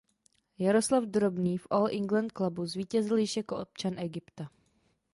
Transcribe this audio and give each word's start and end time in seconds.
Jaroslav 0.57 1.03
Drobný 1.05 1.57
v 1.57 1.67
All 1.69 1.87
England 1.87 2.31
Clubu 2.31 2.65
zvítězil 2.65 3.17
již 3.17 3.37
jako 3.37 3.57
občan 3.57 3.93
Egypta. 3.99 4.49